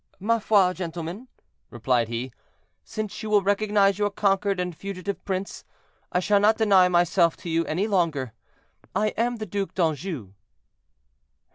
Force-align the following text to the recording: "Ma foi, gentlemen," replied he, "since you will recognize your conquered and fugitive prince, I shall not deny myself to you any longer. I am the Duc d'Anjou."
"Ma 0.19 0.39
foi, 0.39 0.73
gentlemen," 0.73 1.27
replied 1.69 2.07
he, 2.07 2.31
"since 2.83 3.21
you 3.21 3.29
will 3.29 3.43
recognize 3.43 3.99
your 3.99 4.09
conquered 4.09 4.59
and 4.59 4.75
fugitive 4.75 5.23
prince, 5.25 5.63
I 6.11 6.19
shall 6.19 6.39
not 6.39 6.57
deny 6.57 6.87
myself 6.89 7.37
to 7.37 7.51
you 7.51 7.63
any 7.65 7.87
longer. 7.87 8.33
I 8.95 9.09
am 9.09 9.35
the 9.35 9.45
Duc 9.45 9.75
d'Anjou." 9.75 10.33